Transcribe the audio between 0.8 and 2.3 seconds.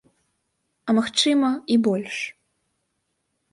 А, магчыма, і больш.